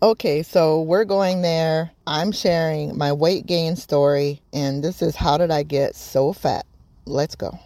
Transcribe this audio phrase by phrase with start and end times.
[0.00, 1.90] Okay, so we're going there.
[2.06, 6.64] I'm sharing my weight gain story, and this is how did I get so fat?
[7.04, 7.58] Let's go.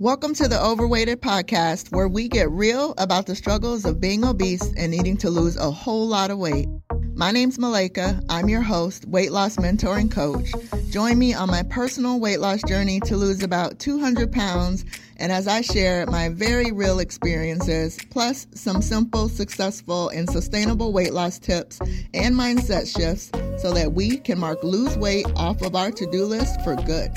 [0.00, 4.72] Welcome to the Overweighted Podcast, where we get real about the struggles of being obese
[4.76, 6.68] and needing to lose a whole lot of weight.
[7.14, 8.24] My name's Malaika.
[8.28, 10.52] I'm your host, weight loss mentor, and coach.
[10.90, 14.84] Join me on my personal weight loss journey to lose about 200 pounds,
[15.16, 21.12] and as I share my very real experiences, plus some simple, successful, and sustainable weight
[21.12, 21.80] loss tips
[22.14, 26.24] and mindset shifts so that we can mark lose weight off of our to do
[26.24, 27.10] list for good.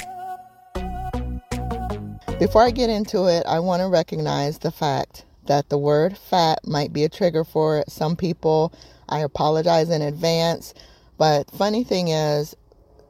[2.41, 6.57] Before I get into it, I want to recognize the fact that the word fat
[6.65, 8.73] might be a trigger for some people.
[9.07, 10.73] I apologize in advance.
[11.19, 12.55] But funny thing is,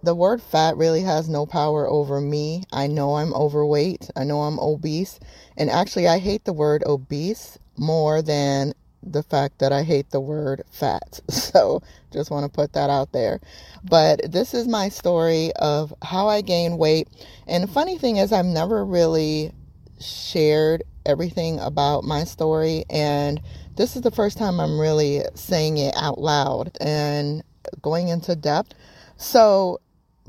[0.03, 2.63] the word fat really has no power over me.
[2.73, 4.09] I know I'm overweight.
[4.17, 5.17] I know I'm obese.
[5.55, 10.21] And actually, I hate the word obese more than the fact that I hate the
[10.21, 11.19] word fat.
[11.51, 11.81] So
[12.13, 13.41] just want to put that out there.
[13.83, 17.09] But this is my story of how I gained weight.
[17.45, 19.52] And the funny thing is, I've never really
[19.99, 22.85] shared everything about my story.
[22.89, 23.41] And
[23.75, 27.43] this is the first time I'm really saying it out loud and
[27.81, 28.75] going into depth.
[29.17, 29.81] So,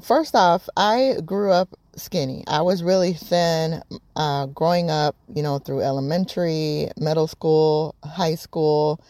[0.03, 2.45] first off, I grew up skinny.
[2.47, 3.83] I was really thin
[4.17, 9.01] uh, growing up, you know, through elementary, middle school, high school.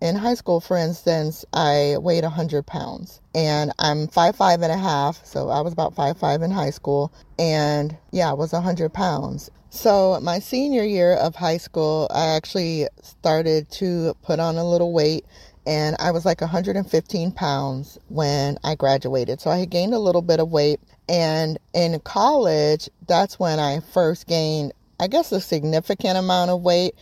[0.00, 4.76] In high school, for instance, I weighed 100 pounds and I'm five five and a
[4.76, 8.92] half, so I was about five five in high school, and yeah, I was 100
[8.92, 9.50] pounds.
[9.70, 14.92] So, my senior year of high school, I actually started to put on a little
[14.92, 15.26] weight
[15.68, 19.38] and I was like 115 pounds when I graduated.
[19.38, 20.80] So I had gained a little bit of weight.
[21.10, 26.94] And in college, that's when I first gained, I guess, a significant amount of weight.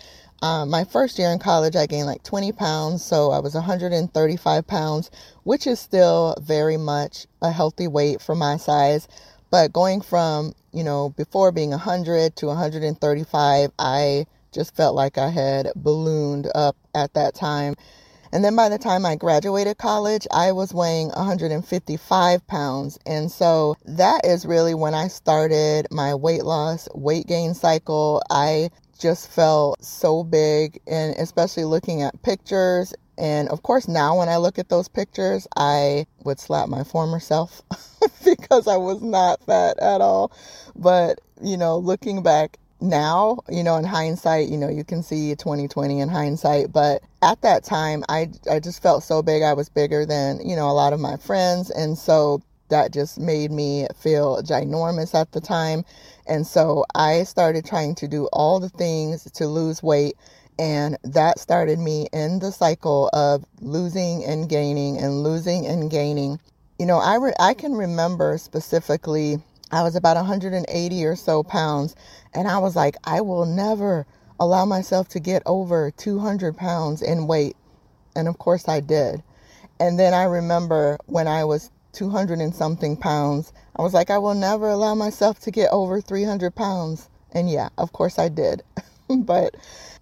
[0.42, 3.04] Uh, my first year in college, I gained like 20 pounds.
[3.04, 5.12] So I was 135 pounds,
[5.44, 9.06] which is still very much a healthy weight for my size.
[9.48, 15.28] But going from, you know, before being 100 to 135, I just felt like I
[15.28, 17.76] had ballooned up at that time.
[18.32, 22.98] And then by the time I graduated college, I was weighing 155 pounds.
[23.06, 28.22] And so that is really when I started my weight loss, weight gain cycle.
[28.30, 32.94] I just felt so big, and especially looking at pictures.
[33.18, 37.20] And of course, now when I look at those pictures, I would slap my former
[37.20, 37.62] self
[38.24, 40.32] because I was not fat at all.
[40.74, 45.34] But, you know, looking back, now, you know, in hindsight, you know, you can see
[45.34, 49.42] 2020 in hindsight, but at that time, I, I just felt so big.
[49.42, 51.70] I was bigger than, you know, a lot of my friends.
[51.70, 55.84] And so that just made me feel ginormous at the time.
[56.26, 60.16] And so I started trying to do all the things to lose weight.
[60.58, 66.40] And that started me in the cycle of losing and gaining and losing and gaining.
[66.78, 69.38] You know, I, re- I can remember specifically
[69.70, 71.94] I was about 180 or so pounds.
[72.34, 74.06] And I was like, I will never
[74.38, 77.56] allow myself to get over 200 pounds in weight.
[78.14, 79.22] And of course I did.
[79.80, 84.18] And then I remember when I was 200 and something pounds, I was like, I
[84.18, 87.08] will never allow myself to get over 300 pounds.
[87.32, 88.62] And yeah, of course I did.
[89.08, 89.56] but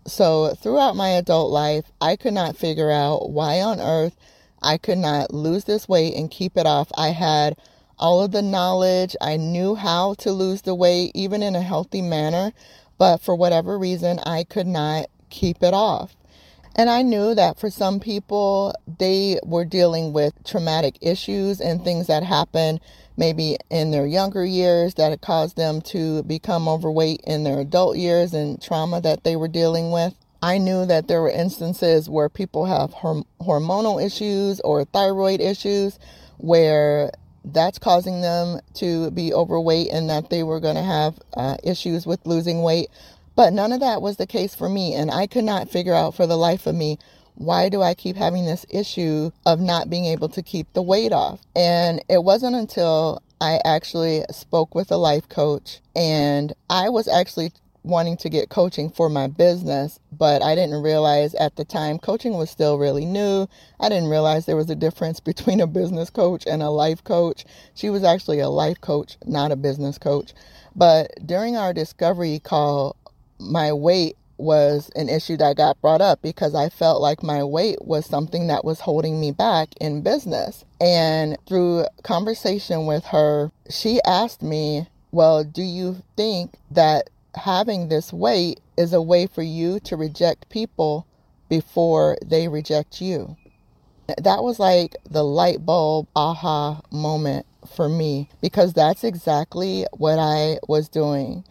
[0.07, 4.17] so throughout my adult life, I could not figure out why on earth
[4.63, 6.91] I could not lose this weight and keep it off.
[6.97, 7.57] I had
[7.99, 9.17] all of the knowledge.
[9.21, 12.53] I knew how to lose the weight, even in a healthy manner.
[12.99, 16.17] But for whatever reason, I could not keep it off.
[16.77, 22.09] And I knew that for some people, they were dealing with traumatic issues and things
[22.09, 22.81] that happened
[23.17, 28.35] maybe in their younger years that caused them to become overweight in their adult years
[28.35, 30.15] and trauma that they were dealing with.
[30.43, 35.99] I knew that there were instances where people have hormonal issues or thyroid issues
[36.39, 37.13] where
[37.45, 42.07] that's causing them to be overweight and that they were going to have uh, issues
[42.07, 42.89] with losing weight.
[43.37, 44.95] But none of that was the case for me.
[44.95, 46.99] And I could not figure out for the life of me
[47.37, 51.13] why do I keep having this issue of not being able to keep the weight
[51.13, 51.41] off?
[51.57, 57.53] And it wasn't until I actually spoke with a life coach and I was actually
[57.85, 62.35] wanting to get coaching for my business, but I didn't realize at the time coaching
[62.35, 63.47] was still really new.
[63.79, 67.45] I didn't realize there was a difference between a business coach and a life coach.
[67.75, 70.33] She was actually a life coach, not a business coach.
[70.75, 72.97] But during our discovery call,
[73.39, 77.85] my weight was an issue that got brought up because I felt like my weight
[77.85, 80.65] was something that was holding me back in business.
[80.81, 88.13] And through conversation with her, she asked me, Well, do you think that having this
[88.13, 91.07] weight is a way for you to reject people
[91.49, 93.37] before they reject you.
[94.19, 100.59] That was like the light bulb aha moment for me because that's exactly what I
[100.69, 101.45] was doing.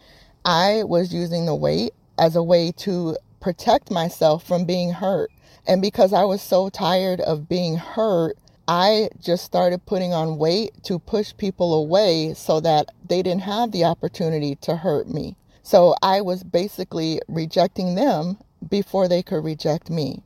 [0.44, 5.30] I was using the weight as a way to protect myself from being hurt.
[5.66, 8.36] And because I was so tired of being hurt,
[8.66, 13.72] I just started putting on weight to push people away so that they didn't have
[13.72, 15.36] the opportunity to hurt me.
[15.64, 18.36] So I was basically rejecting them
[18.68, 20.22] before they could reject me.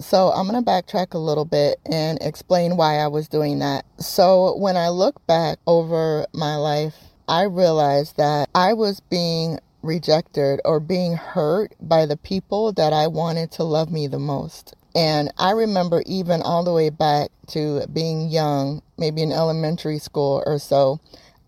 [0.00, 3.84] So I'm going to backtrack a little bit and explain why I was doing that.
[3.98, 6.94] So when I look back over my life,
[7.28, 13.08] I realized that I was being rejected or being hurt by the people that I
[13.08, 14.74] wanted to love me the most.
[14.94, 20.42] And I remember even all the way back to being young, maybe in elementary school
[20.46, 20.98] or so,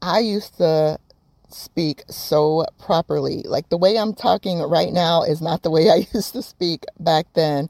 [0.02, 0.98] I used to
[1.52, 3.44] speak so properly.
[3.46, 6.84] Like the way I'm talking right now is not the way I used to speak
[7.00, 7.68] back then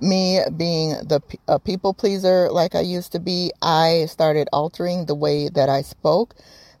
[0.00, 5.14] me being the a people pleaser like I used to be, I started altering the
[5.14, 6.34] way that I spoke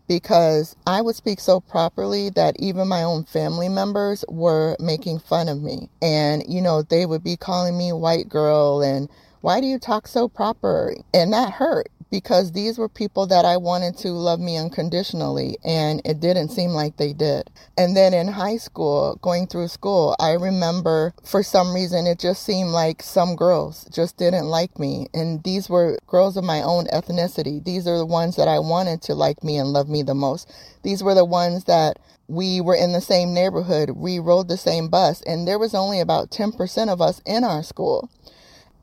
[0.08, 5.48] because I would speak so properly that even my own family members were making fun
[5.48, 5.90] of me.
[6.00, 9.08] And, you know, they would be calling me white girl and
[9.42, 10.94] why do you talk so proper?
[11.14, 16.00] And that hurt because these were people that I wanted to love me unconditionally, and
[16.04, 17.50] it didn't seem like they did.
[17.76, 22.44] And then in high school, going through school, I remember for some reason it just
[22.44, 25.08] seemed like some girls just didn't like me.
[25.12, 27.62] And these were girls of my own ethnicity.
[27.64, 30.50] These are the ones that I wanted to like me and love me the most.
[30.82, 34.88] These were the ones that we were in the same neighborhood, we rode the same
[34.88, 38.10] bus, and there was only about 10% of us in our school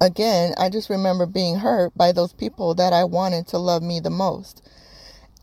[0.01, 3.99] again, I just remember being hurt by those people that I wanted to love me
[3.99, 4.61] the most.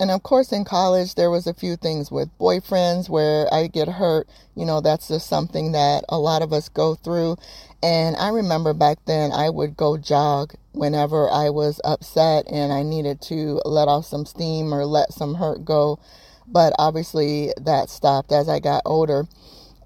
[0.00, 3.88] And of course, in college, there was a few things with boyfriends where I get
[3.88, 4.28] hurt.
[4.56, 7.36] You know, that's just something that a lot of us go through.
[7.82, 12.82] And I remember back then, I would go jog whenever I was upset and I
[12.82, 16.00] needed to let off some steam or let some hurt go.
[16.48, 19.26] But obviously, that stopped as I got older.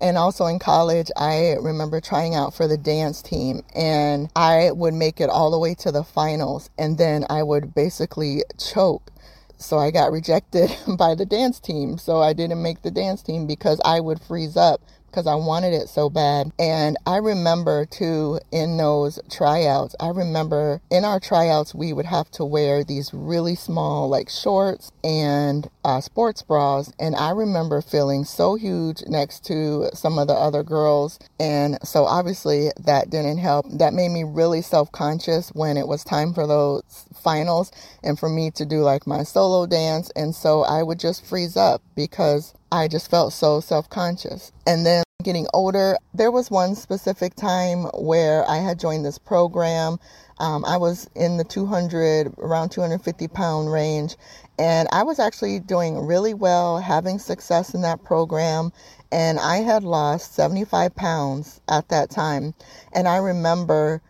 [0.01, 4.95] And also in college, I remember trying out for the dance team and I would
[4.95, 9.11] make it all the way to the finals and then I would basically choke.
[9.59, 11.99] So I got rejected by the dance team.
[11.99, 14.81] So I didn't make the dance team because I would freeze up
[15.17, 16.53] because I wanted it so bad.
[16.59, 22.31] And I remember too in those tryouts, I remember in our tryouts, we would have
[22.33, 26.93] to wear these really small, like shorts and uh, sports bras.
[26.99, 31.21] And I remember feeling so huge next to some of the other girls.
[31.39, 33.67] And so obviously that didn't help.
[33.71, 36.83] That made me really self conscious when it was time for those
[37.23, 37.71] finals
[38.03, 40.11] and for me to do like my solo dance.
[40.17, 44.51] And so I would just freeze up because I just felt so self conscious.
[44.67, 49.99] And then getting older, there was one specific time where I had joined this program.
[50.39, 54.17] Um, I was in the 200, around 250 pound range,
[54.59, 58.73] and I was actually doing really well, having success in that program.
[59.13, 62.55] And I had lost 75 pounds at that time.
[62.93, 64.03] And I remember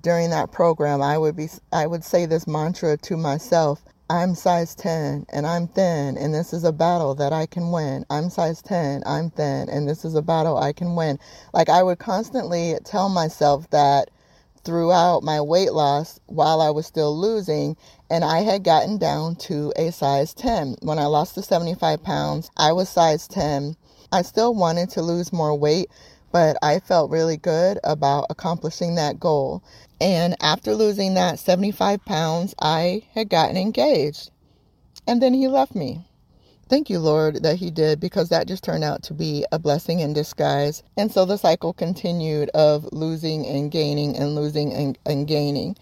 [0.00, 4.74] during that program, I would be, I would say this mantra to myself I'm size
[4.74, 8.04] 10 and I'm thin and this is a battle that I can win.
[8.10, 11.16] I'm size 10, I'm thin and this is a battle I can win.
[11.54, 14.10] Like I would constantly tell myself that
[14.70, 17.76] throughout my weight loss while I was still losing
[18.08, 20.76] and I had gotten down to a size 10.
[20.82, 23.74] When I lost the 75 pounds, I was size 10.
[24.12, 25.90] I still wanted to lose more weight,
[26.30, 29.64] but I felt really good about accomplishing that goal.
[30.00, 34.30] And after losing that 75 pounds, I had gotten engaged.
[35.04, 36.06] And then he left me.
[36.70, 39.98] Thank you, Lord, that he did because that just turned out to be a blessing
[39.98, 40.84] in disguise.
[40.96, 45.76] And so the cycle continued of losing and gaining and losing and, and gaining.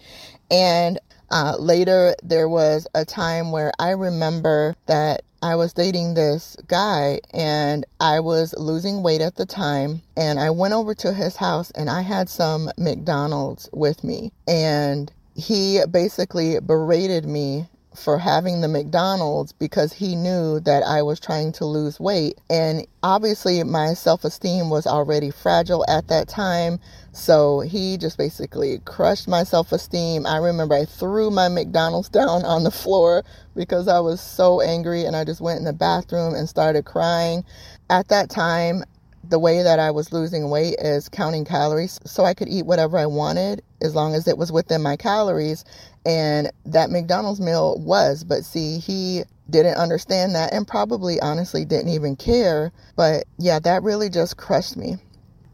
[0.49, 6.57] And uh, later, there was a time where I remember that I was dating this
[6.67, 10.01] guy and I was losing weight at the time.
[10.17, 14.31] And I went over to his house and I had some McDonald's with me.
[14.47, 21.19] And he basically berated me for having the McDonald's because he knew that I was
[21.19, 22.39] trying to lose weight.
[22.49, 26.79] And obviously, my self esteem was already fragile at that time.
[27.11, 30.25] So he just basically crushed my self esteem.
[30.25, 33.23] I remember I threw my McDonald's down on the floor
[33.55, 37.43] because I was so angry and I just went in the bathroom and started crying.
[37.89, 38.83] At that time,
[39.29, 42.97] the way that I was losing weight is counting calories so I could eat whatever
[42.97, 45.63] I wanted as long as it was within my calories.
[46.05, 51.89] And that McDonald's meal was, but see, he didn't understand that and probably honestly didn't
[51.89, 52.71] even care.
[52.95, 54.97] But yeah, that really just crushed me.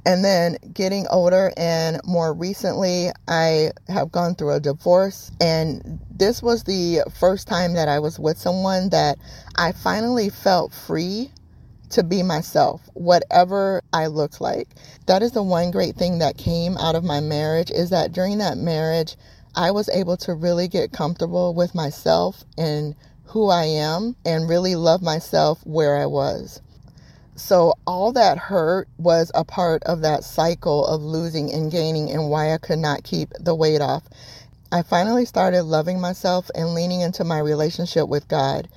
[0.07, 5.31] And then getting older, and more recently, I have gone through a divorce.
[5.41, 9.17] And this was the first time that I was with someone that
[9.55, 11.31] I finally felt free
[11.91, 14.67] to be myself, whatever I looked like.
[15.07, 18.37] That is the one great thing that came out of my marriage is that during
[18.39, 19.15] that marriage,
[19.55, 24.75] I was able to really get comfortable with myself and who I am and really
[24.75, 26.61] love myself where I was.
[27.37, 32.29] So, all that hurt was a part of that cycle of losing and gaining, and
[32.29, 34.03] why I could not keep the weight off.
[34.71, 38.69] I finally started loving myself and leaning into my relationship with God.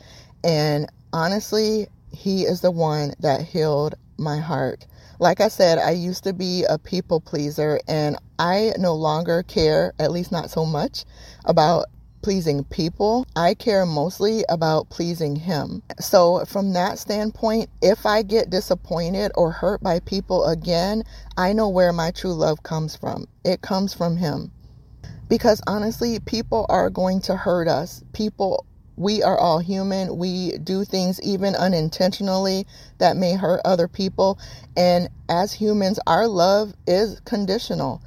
[0.43, 4.87] And honestly, He is the one that healed my heart.
[5.21, 9.93] Like I said, I used to be a people pleaser, and I no longer care,
[9.99, 11.05] at least not so much,
[11.45, 11.87] about
[12.23, 13.27] pleasing people.
[13.35, 15.83] I care mostly about pleasing Him.
[16.01, 21.05] So, from that standpoint, if I get disappointed or hurt by people again,
[21.37, 23.27] I know where my true love comes from.
[23.45, 24.53] It comes from Him.
[25.29, 28.03] Because honestly, people are going to hurt us.
[28.13, 28.65] People
[28.99, 30.19] we are all human.
[30.19, 32.67] We do things even unintentionally
[32.99, 34.39] that may hurt other people.
[34.77, 38.03] And as humans, our love is conditional.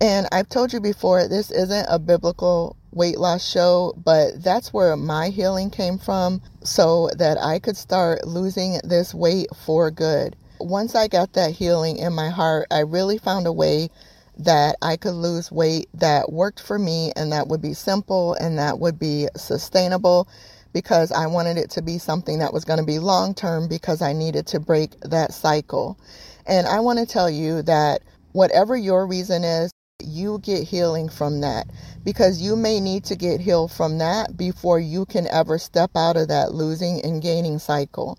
[0.00, 4.96] And I've told you before, this isn't a biblical weight loss show, but that's where
[4.96, 10.36] my healing came from so that I could start losing this weight for good.
[10.60, 13.88] Once I got that healing in my heart, I really found a way
[14.38, 18.58] that I could lose weight that worked for me and that would be simple and
[18.58, 20.28] that would be sustainable
[20.72, 24.02] because I wanted it to be something that was going to be long term because
[24.02, 25.98] I needed to break that cycle.
[26.46, 29.70] And I want to tell you that whatever your reason is,
[30.02, 31.66] you get healing from that
[32.04, 36.16] because you may need to get healed from that before you can ever step out
[36.16, 38.18] of that losing and gaining cycle.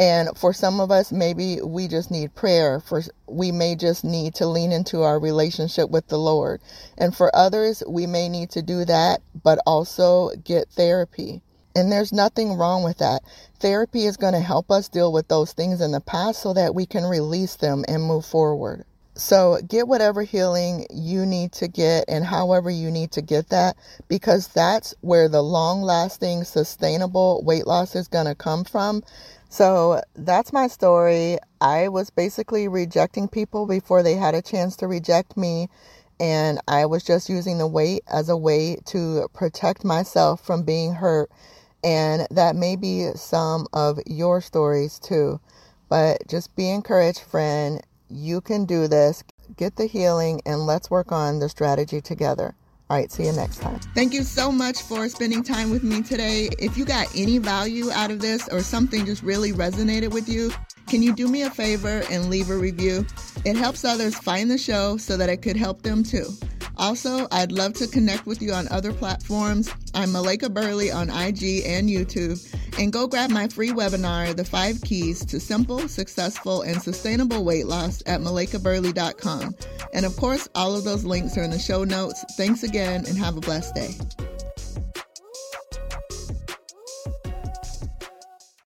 [0.00, 2.80] And for some of us, maybe we just need prayer.
[2.80, 6.62] For we may just need to lean into our relationship with the Lord.
[6.98, 11.42] And for others, we may need to do that, but also get therapy.
[11.76, 13.22] And there's nothing wrong with that.
[13.60, 16.74] Therapy is going to help us deal with those things in the past so that
[16.74, 18.86] we can release them and move forward.
[19.16, 23.76] So get whatever healing you need to get and however you need to get that
[24.08, 29.04] because that's where the long lasting, sustainable weight loss is going to come from.
[29.50, 31.38] So that's my story.
[31.60, 35.68] I was basically rejecting people before they had a chance to reject me.
[36.20, 40.94] And I was just using the weight as a way to protect myself from being
[40.94, 41.30] hurt.
[41.82, 45.40] And that may be some of your stories too.
[45.88, 47.80] But just be encouraged, friend.
[48.08, 49.24] You can do this.
[49.56, 52.54] Get the healing and let's work on the strategy together.
[52.90, 53.78] All right, see you next time.
[53.94, 56.48] Thank you so much for spending time with me today.
[56.58, 60.52] If you got any value out of this or something just really resonated with you,
[60.88, 63.06] can you do me a favor and leave a review?
[63.44, 66.26] It helps others find the show so that it could help them too.
[66.78, 69.72] Also, I'd love to connect with you on other platforms.
[69.94, 72.40] I'm Malaika Burley on IG and YouTube.
[72.78, 77.66] And go grab my free webinar, The Five Keys to Simple, Successful, and Sustainable Weight
[77.66, 79.54] Loss at malaikaburley.com.
[79.92, 82.24] And of course, all of those links are in the show notes.
[82.36, 83.94] Thanks again and have a blessed day.